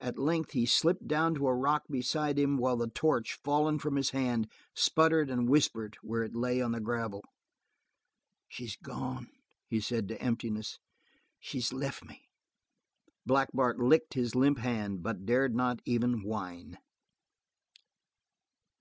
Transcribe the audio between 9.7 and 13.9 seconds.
said to emptiness. "She's lef' me" Black Bart